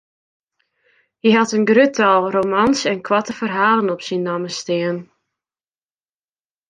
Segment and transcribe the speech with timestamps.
[1.23, 4.97] Hy hat in grut tal romans en koarte ferhalen op syn namme stean.